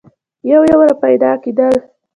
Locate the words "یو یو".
0.51-0.79